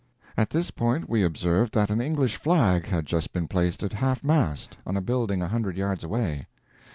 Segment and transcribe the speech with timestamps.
[0.35, 4.23] At this point we observed that an English flag had just been placed at half
[4.23, 6.47] mast on a building a hundred yards away.